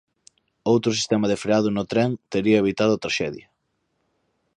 [0.71, 3.47] "Outro sistema de freado no tren tería evitado a traxedia".